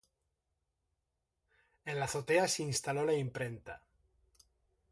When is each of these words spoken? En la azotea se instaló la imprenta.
En 1.85 1.99
la 1.99 2.05
azotea 2.05 2.47
se 2.47 2.63
instaló 2.63 3.05
la 3.05 3.13
imprenta. 3.13 3.83